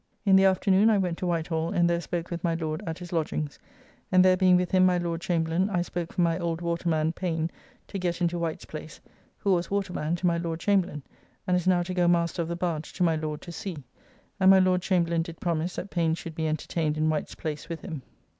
In 0.25 0.35
the 0.35 0.45
afternoon 0.45 0.89
I 0.89 0.97
went 0.97 1.19
to 1.19 1.27
Whitehall 1.27 1.69
and 1.73 1.87
there 1.87 2.01
spoke 2.01 2.31
with 2.31 2.43
my 2.43 2.55
Lord 2.55 2.81
at 2.87 2.97
his 2.97 3.13
lodgings, 3.13 3.59
and 4.11 4.25
there 4.25 4.35
being 4.35 4.57
with 4.57 4.71
him 4.71 4.83
my 4.83 4.97
Lord 4.97 5.21
Chamberlain, 5.21 5.69
I 5.69 5.83
spoke 5.83 6.11
for 6.11 6.21
my 6.21 6.39
old 6.39 6.59
waterman 6.59 7.13
Payne, 7.13 7.51
to 7.87 7.99
get 7.99 8.19
into 8.19 8.39
White's 8.39 8.65
place, 8.65 8.99
who 9.37 9.51
was 9.53 9.69
waterman 9.69 10.15
to 10.15 10.25
my 10.25 10.37
Lord 10.39 10.59
Chamberlain, 10.59 11.03
and 11.45 11.55
is 11.55 11.67
now 11.67 11.83
to 11.83 11.93
go 11.93 12.07
master 12.07 12.41
of 12.41 12.47
the 12.47 12.55
barge 12.55 12.93
to 12.93 13.03
my 13.03 13.15
Lord 13.15 13.41
to 13.43 13.51
sea, 13.51 13.77
and 14.39 14.49
my 14.49 14.57
Lord 14.57 14.81
Chamberlain 14.81 15.21
did 15.21 15.39
promise 15.39 15.75
that 15.75 15.91
Payne 15.91 16.15
should 16.15 16.33
be 16.33 16.47
entertained 16.47 16.97
in 16.97 17.07
White's 17.11 17.35
place 17.35 17.69
with 17.69 17.81
him. 17.81 18.01